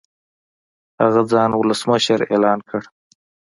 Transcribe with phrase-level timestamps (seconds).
[1.01, 2.81] هغه ځان ولسمشر اعلان کړ.